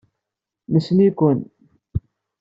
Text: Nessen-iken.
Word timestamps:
Nessen-iken. 0.73 1.39